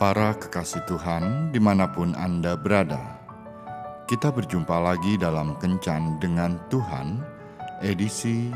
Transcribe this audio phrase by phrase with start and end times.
[0.00, 3.20] Para kekasih Tuhan, di mana pun Anda berada,
[4.08, 7.20] kita berjumpa lagi dalam Kencan dengan Tuhan,
[7.84, 8.48] edisi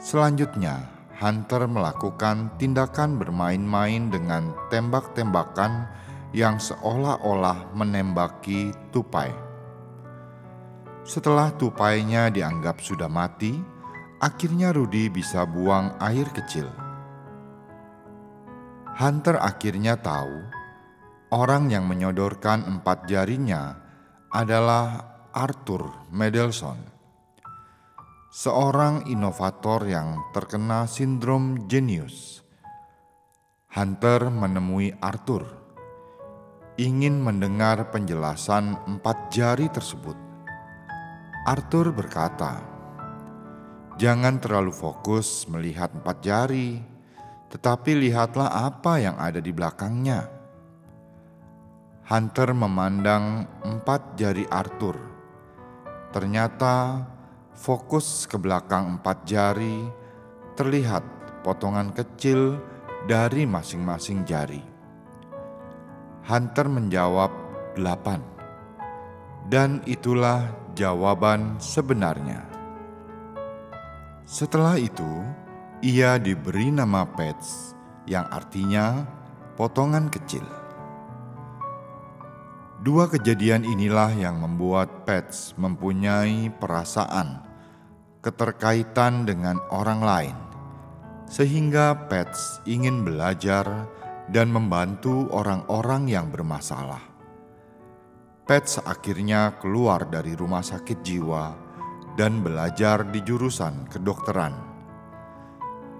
[0.00, 0.93] Selanjutnya,
[1.24, 5.88] Hunter melakukan tindakan bermain-main dengan tembak-tembakan
[6.36, 9.32] yang seolah-olah menembaki tupai.
[11.00, 13.56] Setelah tupainya dianggap sudah mati,
[14.20, 16.68] akhirnya Rudy bisa buang air kecil.
[19.00, 20.44] Hunter akhirnya tahu
[21.32, 23.80] orang yang menyodorkan empat jarinya
[24.28, 26.93] adalah Arthur Medelson
[28.34, 32.42] seorang inovator yang terkena sindrom jenius.
[33.70, 35.46] Hunter menemui Arthur,
[36.74, 40.18] ingin mendengar penjelasan empat jari tersebut.
[41.46, 42.58] Arthur berkata,
[44.02, 46.82] "Jangan terlalu fokus melihat empat jari,
[47.54, 50.26] tetapi lihatlah apa yang ada di belakangnya."
[52.10, 54.98] Hunter memandang empat jari Arthur.
[56.10, 57.13] Ternyata
[57.54, 59.86] fokus ke belakang empat jari,
[60.58, 61.02] terlihat
[61.46, 62.58] potongan kecil
[63.06, 64.62] dari masing-masing jari.
[66.26, 67.30] Hunter menjawab
[67.78, 68.20] delapan,
[69.48, 72.42] dan itulah jawaban sebenarnya.
[74.24, 75.22] Setelah itu,
[75.84, 77.76] ia diberi nama Pets,
[78.08, 79.04] yang artinya
[79.54, 80.63] potongan kecil.
[82.84, 87.40] Dua kejadian inilah yang membuat Pets mempunyai perasaan
[88.20, 90.36] keterkaitan dengan orang lain,
[91.24, 93.88] sehingga Pets ingin belajar
[94.28, 97.00] dan membantu orang-orang yang bermasalah.
[98.44, 101.56] Pets akhirnya keluar dari rumah sakit jiwa
[102.20, 104.52] dan belajar di jurusan kedokteran.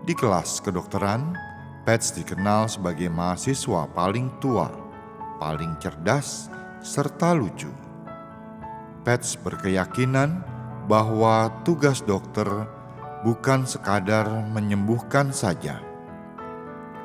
[0.05, 1.33] Di kelas kedokteran,
[1.89, 4.69] Pets dikenal sebagai mahasiswa paling tua,
[5.41, 6.53] paling cerdas,
[6.85, 7.73] serta lucu.
[9.09, 10.45] Pets berkeyakinan
[10.85, 12.45] bahwa tugas dokter
[13.25, 15.81] bukan sekadar menyembuhkan saja,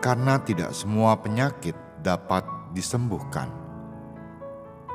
[0.04, 2.44] karena tidak semua penyakit dapat
[2.76, 3.48] disembuhkan.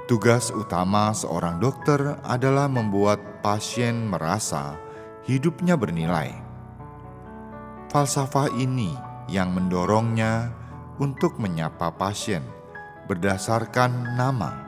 [0.04, 4.76] Tugas utama seorang dokter adalah membuat pasien merasa
[5.24, 6.28] hidupnya bernilai.
[7.88, 8.92] Falsafah ini
[9.32, 10.52] yang mendorongnya
[11.00, 12.44] untuk menyapa pasien
[13.08, 14.63] berdasarkan nama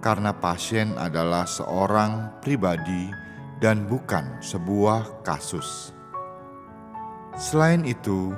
[0.00, 3.12] karena pasien adalah seorang pribadi
[3.60, 5.92] dan bukan sebuah kasus.
[7.36, 8.32] Selain itu,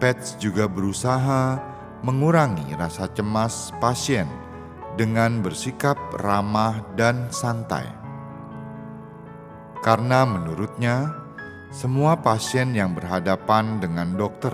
[0.00, 1.62] Pets juga berusaha
[2.02, 4.26] mengurangi rasa cemas pasien
[4.98, 7.86] dengan bersikap ramah dan santai.
[9.78, 11.14] Karena menurutnya,
[11.70, 14.52] semua pasien yang berhadapan dengan dokter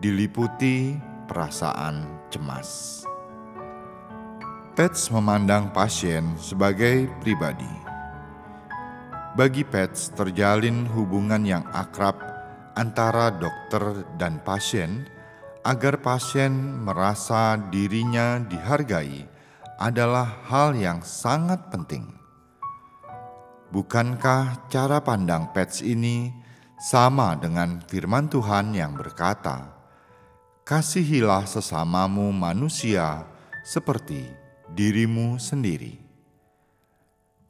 [0.00, 0.96] diliputi
[1.28, 3.04] perasaan cemas.
[4.72, 7.68] Pets memandang pasien sebagai pribadi.
[9.36, 12.16] Bagi Pets, terjalin hubungan yang akrab
[12.72, 15.04] antara dokter dan pasien
[15.60, 19.28] agar pasien merasa dirinya dihargai
[19.76, 22.08] adalah hal yang sangat penting.
[23.76, 26.32] Bukankah cara pandang Pets ini
[26.80, 29.68] sama dengan firman Tuhan yang berkata,
[30.64, 33.28] "Kasihilah sesamamu manusia
[33.68, 34.41] seperti
[34.72, 36.02] dirimu sendiri."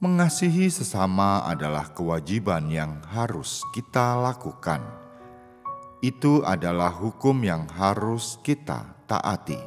[0.02, 4.82] Mengasihi sesama adalah kewajiban yang harus kita lakukan.
[6.02, 9.62] Itu adalah hukum yang harus kita taati.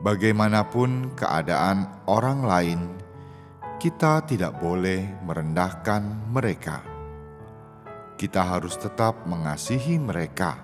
[0.00, 2.80] Bagaimanapun keadaan orang lain,
[3.76, 6.80] kita tidak boleh merendahkan mereka.
[8.16, 10.56] Kita harus tetap mengasihi mereka,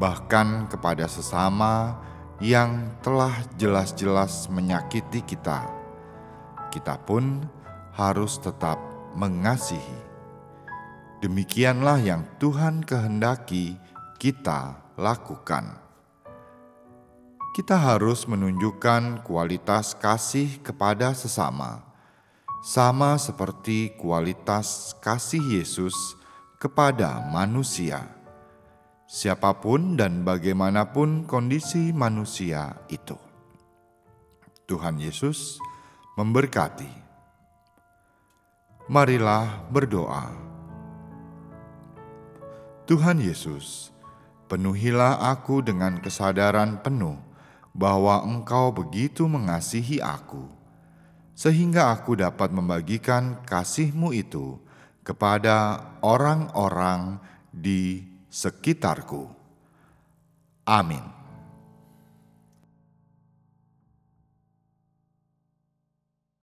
[0.00, 2.00] bahkan kepada sesama
[2.42, 5.62] yang telah jelas-jelas menyakiti kita.
[6.74, 7.38] Kita pun
[7.94, 8.82] harus tetap
[9.14, 10.10] mengasihi.
[11.22, 13.78] Demikianlah yang Tuhan kehendaki
[14.18, 15.78] kita lakukan.
[17.54, 21.86] Kita harus menunjukkan kualitas kasih kepada sesama,
[22.58, 25.94] sama seperti kualitas kasih Yesus
[26.58, 28.21] kepada manusia.
[29.12, 33.12] Siapa pun dan bagaimanapun kondisi manusia itu,
[34.64, 35.60] Tuhan Yesus
[36.16, 36.88] memberkati.
[38.88, 40.32] Marilah berdoa.
[42.88, 43.92] Tuhan Yesus,
[44.48, 47.20] penuhilah aku dengan kesadaran penuh
[47.76, 50.48] bahwa Engkau begitu mengasihi aku,
[51.36, 54.56] sehingga aku dapat membagikan kasih-Mu itu
[55.04, 57.20] kepada orang-orang
[57.52, 59.28] di sekitarku.
[60.64, 61.21] Amin.